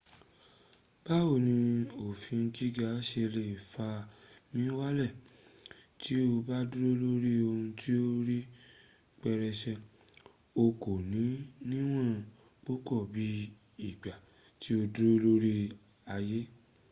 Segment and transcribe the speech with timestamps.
[1.05, 1.55] báwo ni
[2.05, 3.89] òfin giga ṣe lè fà
[4.53, 5.11] mí wálẹ̀
[6.01, 8.39] tí o bá dúró lórí ohun ti ó rí
[9.21, 9.73] pẹrẹsẹ
[10.63, 11.23] o kò ní
[11.69, 12.11] níwọ̀n
[12.63, 13.25] púpọ̀ bí
[13.89, 14.13] ìgbà
[14.59, 15.53] tí o dúró lórí
[16.15, 16.39] aye